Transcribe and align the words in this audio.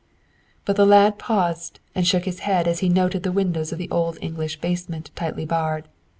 But 0.65 0.77
the 0.77 0.85
lad 0.87 1.19
paused 1.19 1.79
and 1.93 2.07
shook 2.07 2.25
his 2.25 2.39
head 2.39 2.67
as 2.67 2.79
he 2.79 2.89
noted 2.89 3.21
the 3.21 3.31
windows 3.31 3.71
of 3.71 3.77
the 3.77 3.91
old 3.91 4.17
English 4.19 4.59
basement 4.59 5.11
tightly 5.15 5.45
barred. 5.45 5.87